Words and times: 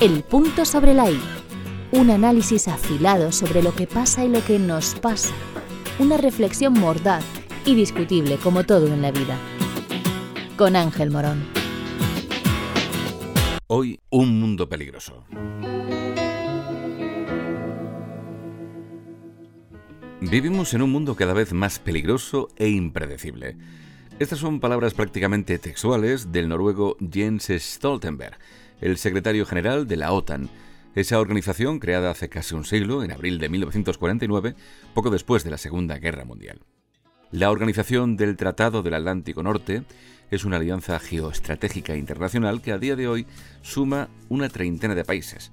El 0.00 0.22
punto 0.22 0.64
sobre 0.64 0.94
la 0.94 1.10
I. 1.10 1.20
Un 1.90 2.10
análisis 2.10 2.68
afilado 2.68 3.32
sobre 3.32 3.64
lo 3.64 3.74
que 3.74 3.88
pasa 3.88 4.24
y 4.24 4.28
lo 4.28 4.44
que 4.44 4.60
nos 4.60 4.94
pasa. 4.94 5.34
Una 5.98 6.16
reflexión 6.16 6.74
mordaz 6.74 7.24
y 7.64 7.74
discutible 7.74 8.36
como 8.36 8.62
todo 8.62 8.86
en 8.86 9.02
la 9.02 9.10
vida. 9.10 9.36
Con 10.56 10.76
Ángel 10.76 11.10
Morón. 11.10 11.44
Hoy, 13.66 13.98
un 14.10 14.38
mundo 14.38 14.68
peligroso. 14.68 15.24
Vivimos 20.20 20.74
en 20.74 20.82
un 20.82 20.92
mundo 20.92 21.16
cada 21.16 21.32
vez 21.32 21.52
más 21.52 21.80
peligroso 21.80 22.50
e 22.54 22.68
impredecible. 22.68 23.56
Estas 24.20 24.38
son 24.38 24.60
palabras 24.60 24.94
prácticamente 24.94 25.58
textuales 25.58 26.30
del 26.30 26.48
noruego 26.48 26.96
Jens 27.00 27.48
Stoltenberg, 27.58 28.38
el 28.80 28.96
secretario 28.96 29.46
general 29.46 29.86
de 29.86 29.96
la 29.96 30.12
OTAN, 30.12 30.48
esa 30.94 31.20
organización 31.20 31.78
creada 31.78 32.10
hace 32.10 32.28
casi 32.28 32.54
un 32.54 32.64
siglo, 32.64 33.04
en 33.04 33.12
abril 33.12 33.38
de 33.38 33.48
1949, 33.48 34.54
poco 34.94 35.10
después 35.10 35.44
de 35.44 35.50
la 35.50 35.58
Segunda 35.58 35.98
Guerra 35.98 36.24
Mundial. 36.24 36.60
La 37.30 37.50
Organización 37.50 38.16
del 38.16 38.36
Tratado 38.36 38.82
del 38.82 38.94
Atlántico 38.94 39.42
Norte 39.42 39.82
es 40.30 40.44
una 40.44 40.56
alianza 40.56 40.98
geoestratégica 40.98 41.96
internacional 41.96 42.62
que 42.62 42.72
a 42.72 42.78
día 42.78 42.96
de 42.96 43.06
hoy 43.06 43.26
suma 43.62 44.08
una 44.28 44.48
treintena 44.48 44.94
de 44.94 45.04
países. 45.04 45.52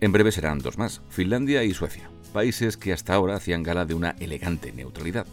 En 0.00 0.12
breve 0.12 0.32
serán 0.32 0.60
dos 0.60 0.78
más, 0.78 1.02
Finlandia 1.10 1.62
y 1.62 1.74
Suecia, 1.74 2.10
países 2.32 2.76
que 2.76 2.92
hasta 2.92 3.14
ahora 3.14 3.36
hacían 3.36 3.62
gala 3.62 3.84
de 3.84 3.94
una 3.94 4.16
elegante 4.18 4.72
neutralidad. 4.72 5.26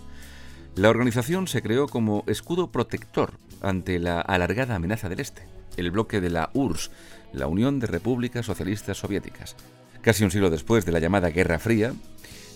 La 0.75 0.89
organización 0.89 1.47
se 1.47 1.61
creó 1.61 1.88
como 1.88 2.23
escudo 2.27 2.71
protector 2.71 3.31
ante 3.61 3.97
la 3.97 4.21
alargada 4.21 4.75
amenaza 4.75 5.09
del 5.09 5.21
Este, 5.21 5.43
el 5.77 5.91
bloque 5.91 6.21
de 6.21 6.29
la 6.29 6.49
URSS, 6.53 6.91
la 7.34 7.48
Unión 7.48 7.80
de 7.80 7.88
Repúblicas 7.88 8.45
Socialistas 8.45 8.97
Soviéticas. 8.97 9.56
Casi 10.02 10.23
un 10.23 10.31
siglo 10.31 10.50
después 10.50 10.86
de 10.86 10.92
la 10.92 11.00
llamada 11.00 11.30
Guerra 11.30 11.59
Fría, 11.59 11.94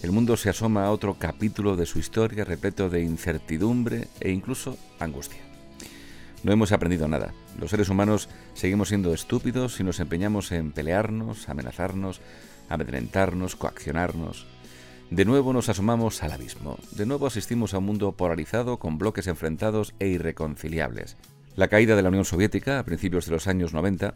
el 0.03 0.11
mundo 0.11 0.37
se 0.37 0.49
asoma 0.49 0.85
a 0.85 0.91
otro 0.91 1.15
capítulo 1.19 1.75
de 1.75 1.85
su 1.85 1.99
historia 1.99 2.43
repleto 2.43 2.89
de 2.89 3.01
incertidumbre 3.01 4.07
e 4.19 4.31
incluso 4.31 4.77
angustia. 4.99 5.41
No 6.43 6.51
hemos 6.51 6.71
aprendido 6.71 7.07
nada. 7.07 7.33
Los 7.59 7.69
seres 7.69 7.89
humanos 7.89 8.27
seguimos 8.55 8.87
siendo 8.87 9.13
estúpidos 9.13 9.75
si 9.75 9.83
nos 9.83 9.99
empeñamos 9.99 10.51
en 10.51 10.71
pelearnos, 10.71 11.49
amenazarnos, 11.49 12.19
amedrentarnos, 12.67 13.55
coaccionarnos. 13.55 14.47
De 15.11 15.25
nuevo 15.25 15.53
nos 15.53 15.69
asomamos 15.69 16.23
al 16.23 16.31
abismo. 16.31 16.79
De 16.91 17.05
nuevo 17.05 17.27
asistimos 17.27 17.73
a 17.73 17.77
un 17.77 17.85
mundo 17.85 18.13
polarizado 18.13 18.77
con 18.77 18.97
bloques 18.97 19.27
enfrentados 19.27 19.93
e 19.99 20.07
irreconciliables. 20.07 21.17
La 21.55 21.67
caída 21.67 21.95
de 21.95 22.01
la 22.01 22.09
Unión 22.09 22.25
Soviética 22.25 22.79
a 22.79 22.85
principios 22.85 23.25
de 23.25 23.31
los 23.31 23.47
años 23.47 23.73
90 23.73 24.13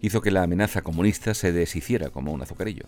hizo 0.00 0.20
que 0.20 0.30
la 0.30 0.42
amenaza 0.42 0.82
comunista 0.82 1.34
se 1.34 1.52
deshiciera 1.52 2.10
como 2.10 2.32
un 2.32 2.42
azucarillo. 2.42 2.86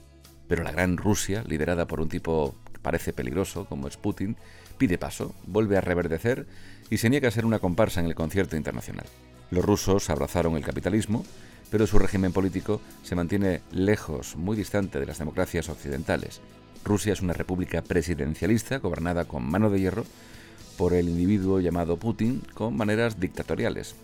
Pero 0.49 0.65
la 0.65 0.73
gran 0.73 0.97
Rusia, 0.97 1.45
liderada 1.47 1.87
por 1.87 2.01
un 2.01 2.09
tipo 2.09 2.55
que 2.73 2.79
parece 2.79 3.13
peligroso 3.13 3.67
como 3.67 3.89
es 3.89 3.97
Putin, 3.97 4.37
pide 4.79 4.99
paso, 4.99 5.35
vuelve 5.47 5.77
a 5.77 5.83
reverdecer 5.83 6.47
y 6.91 6.99
se 6.99 7.11
niega 7.11 7.29
a 7.29 7.33
ser 7.33 7.45
una 7.45 7.59
comparsa 7.59 8.01
en 8.01 8.07
el 8.07 8.15
concierto 8.15 8.57
internacional. 8.57 9.07
Los 9.51 9.65
rusos 9.65 10.09
abrazaron 10.09 10.57
el 10.57 10.65
capitalismo, 10.65 11.25
pero 11.71 11.87
su 11.87 11.99
régimen 11.99 12.33
político 12.33 12.81
se 13.03 13.15
mantiene 13.15 13.61
lejos, 13.71 14.37
muy 14.37 14.57
distante 14.57 15.01
de 15.01 15.07
las 15.07 15.19
democracias 15.19 15.69
occidentales, 15.69 16.41
Rusia 16.85 17.13
es 17.13 17.23
una 17.23 17.33
república 17.33 17.83
presidencialista 17.83 18.79
gobernada 18.79 19.25
con 19.25 19.49
mano 19.49 19.71
de 19.71 19.81
hierro 19.81 20.05
por 20.77 20.95
el 20.95 21.09
individuo 21.09 21.61
llamado 21.61 21.97
Putin 21.97 22.43
con 22.55 22.77
maneras 22.77 23.21
dictatoriales. 23.21 23.95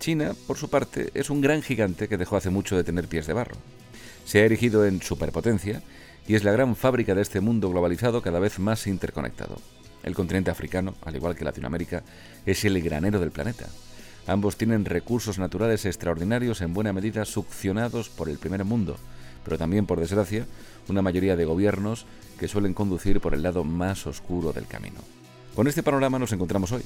China, 0.00 0.32
por 0.46 0.56
su 0.56 0.68
parte, 0.68 1.10
es 1.14 1.30
un 1.30 1.40
gran 1.40 1.62
gigante 1.62 2.08
que 2.08 2.16
dejó 2.16 2.36
hace 2.36 2.50
mucho 2.50 2.76
de 2.76 2.84
tener 2.84 3.08
pies 3.08 3.26
de 3.26 3.32
barro. 3.32 3.56
Se 4.24 4.40
ha 4.40 4.44
erigido 4.44 4.86
en 4.86 5.00
superpotencia 5.02 5.82
y 6.26 6.34
es 6.34 6.44
la 6.44 6.52
gran 6.52 6.76
fábrica 6.76 7.14
de 7.14 7.22
este 7.22 7.40
mundo 7.40 7.70
globalizado 7.70 8.22
cada 8.22 8.38
vez 8.38 8.58
más 8.58 8.86
interconectado. 8.86 9.56
El 10.02 10.14
continente 10.14 10.50
africano, 10.50 10.94
al 11.04 11.16
igual 11.16 11.34
que 11.34 11.44
Latinoamérica, 11.44 12.02
es 12.44 12.64
el 12.64 12.80
granero 12.82 13.20
del 13.20 13.30
planeta. 13.30 13.66
Ambos 14.26 14.56
tienen 14.56 14.84
recursos 14.84 15.38
naturales 15.38 15.84
extraordinarios 15.84 16.60
en 16.60 16.74
buena 16.74 16.92
medida 16.92 17.24
succionados 17.24 18.08
por 18.08 18.28
el 18.28 18.38
primer 18.38 18.64
mundo, 18.64 18.96
pero 19.44 19.58
también, 19.58 19.86
por 19.86 20.00
desgracia, 20.00 20.46
una 20.88 21.02
mayoría 21.02 21.36
de 21.36 21.44
gobiernos 21.44 22.06
que 22.38 22.48
suelen 22.48 22.74
conducir 22.74 23.20
por 23.20 23.34
el 23.34 23.42
lado 23.42 23.64
más 23.64 24.06
oscuro 24.06 24.52
del 24.52 24.66
camino. 24.66 25.00
Con 25.54 25.68
este 25.68 25.84
panorama 25.84 26.18
nos 26.18 26.32
encontramos 26.32 26.72
hoy. 26.72 26.82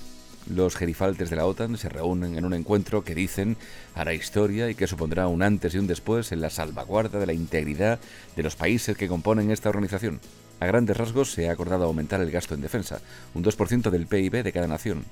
Los 0.46 0.76
gerifaltes 0.76 1.30
de 1.30 1.36
la 1.36 1.46
OTAN 1.46 1.78
se 1.78 1.88
reúnen 1.88 2.36
en 2.36 2.44
un 2.44 2.52
encuentro 2.52 3.02
que 3.02 3.14
dicen 3.14 3.56
hará 3.94 4.12
historia 4.12 4.68
y 4.68 4.74
que 4.74 4.86
supondrá 4.86 5.26
un 5.26 5.42
antes 5.42 5.74
y 5.74 5.78
un 5.78 5.86
después 5.86 6.32
en 6.32 6.42
la 6.42 6.50
salvaguarda 6.50 7.18
de 7.18 7.24
la 7.24 7.32
integridad 7.32 7.98
de 8.36 8.42
los 8.42 8.56
países 8.56 8.94
que 8.94 9.08
componen 9.08 9.50
esta 9.50 9.70
organización. 9.70 10.20
A 10.60 10.66
grandes 10.66 10.98
rasgos 10.98 11.32
se 11.32 11.48
ha 11.48 11.52
acordado 11.52 11.84
aumentar 11.84 12.20
el 12.20 12.30
gasto 12.30 12.54
en 12.54 12.60
defensa, 12.60 13.00
un 13.32 13.42
2% 13.42 13.88
del 13.88 14.06
PIB 14.06 14.42
de 14.42 14.52
cada 14.52 14.66
nación, 14.66 15.04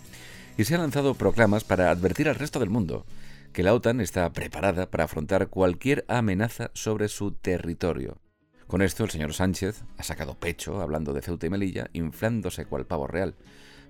y 0.58 0.64
se 0.64 0.74
han 0.74 0.82
lanzado 0.82 1.14
proclamas 1.14 1.64
para 1.64 1.90
advertir 1.90 2.28
al 2.28 2.34
resto 2.34 2.58
del 2.58 2.68
mundo 2.68 3.06
que 3.54 3.62
la 3.62 3.72
OTAN 3.72 4.02
está 4.02 4.30
preparada 4.34 4.90
para 4.90 5.04
afrontar 5.04 5.48
cualquier 5.48 6.04
amenaza 6.08 6.70
sobre 6.74 7.08
su 7.08 7.30
territorio. 7.30 8.18
Con 8.66 8.82
esto 8.82 9.04
el 9.04 9.10
señor 9.10 9.32
Sánchez 9.32 9.84
ha 9.96 10.02
sacado 10.02 10.34
pecho 10.34 10.80
hablando 10.80 11.12
de 11.12 11.22
Ceuta 11.22 11.46
y 11.46 11.50
Melilla, 11.50 11.88
inflándose 11.92 12.66
cual 12.66 12.84
pavo 12.84 13.06
real. 13.06 13.36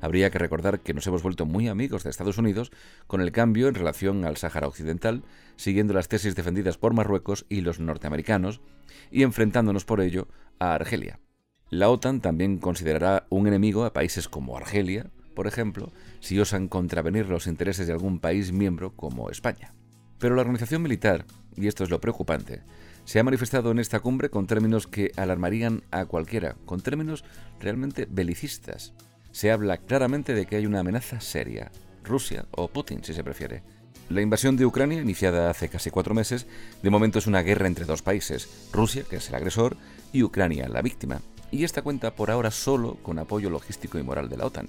Habría 0.02 0.28
que 0.28 0.38
recordar 0.38 0.80
que 0.80 0.92
nos 0.92 1.06
hemos 1.06 1.22
vuelto 1.22 1.46
muy 1.46 1.68
amigos 1.68 2.04
de 2.04 2.10
Estados 2.10 2.36
Unidos 2.36 2.70
con 3.06 3.22
el 3.22 3.32
cambio 3.32 3.68
en 3.68 3.74
relación 3.74 4.26
al 4.26 4.36
Sáhara 4.36 4.68
Occidental, 4.68 5.22
siguiendo 5.56 5.94
las 5.94 6.08
tesis 6.08 6.34
defendidas 6.34 6.76
por 6.76 6.92
Marruecos 6.92 7.46
y 7.48 7.62
los 7.62 7.80
norteamericanos, 7.80 8.60
y 9.10 9.22
enfrentándonos 9.22 9.86
por 9.86 10.02
ello 10.02 10.28
a 10.58 10.74
Argelia. 10.74 11.20
La 11.70 11.88
OTAN 11.88 12.20
también 12.20 12.58
considerará 12.58 13.26
un 13.30 13.46
enemigo 13.46 13.86
a 13.86 13.94
países 13.94 14.28
como 14.28 14.58
Argelia, 14.58 15.10
por 15.34 15.46
ejemplo, 15.46 15.90
si 16.20 16.38
osan 16.38 16.68
contravenir 16.68 17.28
los 17.28 17.46
intereses 17.46 17.86
de 17.86 17.94
algún 17.94 18.20
país 18.20 18.52
miembro 18.52 18.94
como 18.94 19.30
España. 19.30 19.74
Pero 20.18 20.34
la 20.34 20.42
organización 20.42 20.82
militar, 20.82 21.24
y 21.56 21.66
esto 21.66 21.82
es 21.82 21.90
lo 21.90 22.00
preocupante, 22.00 22.62
se 23.06 23.20
ha 23.20 23.24
manifestado 23.24 23.70
en 23.70 23.78
esta 23.78 24.00
cumbre 24.00 24.30
con 24.30 24.48
términos 24.48 24.88
que 24.88 25.12
alarmarían 25.16 25.84
a 25.92 26.06
cualquiera, 26.06 26.56
con 26.66 26.80
términos 26.80 27.24
realmente 27.60 28.08
belicistas. 28.10 28.94
Se 29.30 29.52
habla 29.52 29.78
claramente 29.78 30.34
de 30.34 30.44
que 30.44 30.56
hay 30.56 30.66
una 30.66 30.80
amenaza 30.80 31.20
seria, 31.20 31.70
Rusia 32.02 32.46
o 32.50 32.66
Putin 32.66 33.04
si 33.04 33.14
se 33.14 33.22
prefiere. 33.22 33.62
La 34.08 34.22
invasión 34.22 34.56
de 34.56 34.66
Ucrania, 34.66 35.00
iniciada 35.00 35.50
hace 35.50 35.68
casi 35.68 35.90
cuatro 35.90 36.14
meses, 36.14 36.48
de 36.82 36.90
momento 36.90 37.20
es 37.20 37.28
una 37.28 37.42
guerra 37.42 37.68
entre 37.68 37.84
dos 37.84 38.02
países, 38.02 38.68
Rusia, 38.72 39.04
que 39.08 39.16
es 39.16 39.28
el 39.28 39.36
agresor, 39.36 39.76
y 40.12 40.24
Ucrania, 40.24 40.68
la 40.68 40.82
víctima. 40.82 41.20
Y 41.52 41.62
esta 41.62 41.82
cuenta 41.82 42.14
por 42.16 42.32
ahora 42.32 42.50
solo 42.50 42.96
con 43.04 43.20
apoyo 43.20 43.50
logístico 43.50 43.98
y 43.98 44.02
moral 44.02 44.28
de 44.28 44.36
la 44.36 44.46
OTAN. 44.46 44.68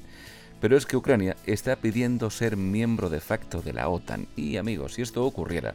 Pero 0.61 0.77
es 0.77 0.85
que 0.85 0.97
Ucrania 0.97 1.37
está 1.47 1.75
pidiendo 1.75 2.29
ser 2.29 2.55
miembro 2.55 3.09
de 3.09 3.19
facto 3.19 3.61
de 3.61 3.73
la 3.73 3.89
OTAN. 3.89 4.27
Y 4.35 4.57
amigos, 4.57 4.93
si 4.93 5.01
esto 5.01 5.25
ocurriera, 5.25 5.73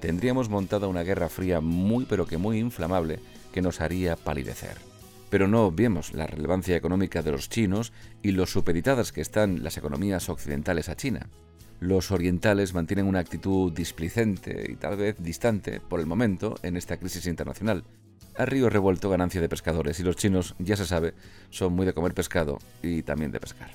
tendríamos 0.00 0.48
montada 0.48 0.88
una 0.88 1.02
guerra 1.02 1.28
fría 1.28 1.60
muy 1.60 2.04
pero 2.06 2.26
que 2.26 2.38
muy 2.38 2.58
inflamable 2.58 3.20
que 3.52 3.62
nos 3.62 3.80
haría 3.80 4.16
palidecer. 4.16 4.76
Pero 5.28 5.46
no 5.46 5.64
obviemos 5.66 6.12
la 6.12 6.26
relevancia 6.26 6.76
económica 6.76 7.22
de 7.22 7.32
los 7.32 7.48
chinos 7.48 7.92
y 8.22 8.32
lo 8.32 8.46
supeditadas 8.46 9.12
que 9.12 9.20
están 9.20 9.62
las 9.62 9.76
economías 9.76 10.28
occidentales 10.28 10.88
a 10.88 10.96
China. 10.96 11.28
Los 11.78 12.10
orientales 12.10 12.74
mantienen 12.74 13.06
una 13.06 13.20
actitud 13.20 13.72
displicente 13.72 14.66
y 14.70 14.76
tal 14.76 14.96
vez 14.96 15.16
distante 15.18 15.80
por 15.80 16.00
el 16.00 16.06
momento 16.06 16.56
en 16.62 16.76
esta 16.76 16.98
crisis 16.98 17.26
internacional. 17.26 17.84
A 18.36 18.44
río 18.44 18.68
revuelto 18.68 19.08
ganancia 19.08 19.40
de 19.40 19.48
pescadores 19.48 19.98
y 20.00 20.02
los 20.02 20.16
chinos, 20.16 20.54
ya 20.58 20.76
se 20.76 20.86
sabe, 20.86 21.14
son 21.50 21.72
muy 21.72 21.86
de 21.86 21.94
comer 21.94 22.14
pescado 22.14 22.58
y 22.82 23.02
también 23.02 23.30
de 23.32 23.40
pescar. 23.40 23.70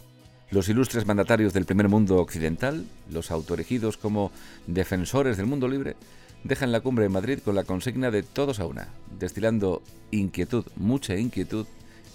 Los 0.51 0.69
ilustres 0.69 1.06
mandatarios 1.06 1.53
del 1.53 1.66
primer 1.66 1.89
mundo 1.89 2.17
occidental, 2.17 2.85
los 3.09 3.31
autoerigidos 3.31 3.97
como 3.97 4.31
defensores 4.67 5.37
del 5.37 5.47
mundo 5.47 5.67
libre, 5.67 5.96
dejan 6.43 6.72
la 6.72 6.81
cumbre 6.81 7.05
en 7.05 7.11
Madrid 7.11 7.40
con 7.43 7.55
la 7.55 7.64
consigna 7.64 8.11
de 8.11 8.22
todos 8.22 8.59
a 8.59 8.66
una, 8.66 8.90
destilando 9.19 9.81
inquietud, 10.11 10.66
mucha 10.75 11.16
inquietud 11.16 11.66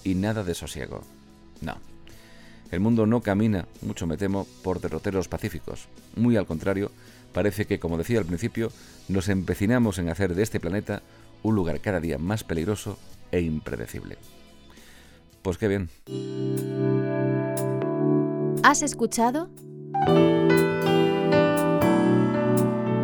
y 0.04 0.14
nada 0.14 0.44
de 0.44 0.54
sosiego. 0.54 1.02
No. 1.60 1.76
El 2.70 2.78
mundo 2.78 3.04
no 3.04 3.20
camina, 3.20 3.66
mucho 3.82 4.06
me 4.06 4.16
temo, 4.16 4.46
por 4.62 4.80
derroteros 4.80 5.26
pacíficos. 5.26 5.88
Muy 6.14 6.36
al 6.36 6.46
contrario, 6.46 6.92
parece 7.32 7.66
que, 7.66 7.80
como 7.80 7.98
decía 7.98 8.20
al 8.20 8.26
principio, 8.26 8.70
nos 9.08 9.28
empecinamos 9.28 9.98
en 9.98 10.08
hacer 10.08 10.36
de 10.36 10.44
este 10.44 10.60
planeta 10.60 11.02
un 11.42 11.56
lugar 11.56 11.80
cada 11.80 11.98
día 11.98 12.18
más 12.18 12.44
peligroso 12.44 12.96
e 13.32 13.40
impredecible. 13.40 14.18
Pues 15.42 15.58
qué 15.58 15.66
bien. 15.66 15.88
¿Has 18.62 18.82
escuchado? 18.82 19.48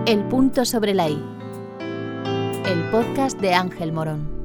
El 0.07 0.25
punto 0.29 0.67
sobre 0.67 0.93
la 0.93 1.09
I. 1.09 1.25
El 2.67 2.91
podcast 2.91 3.41
de 3.41 3.55
Ángel 3.55 3.91
Morón. 3.93 4.36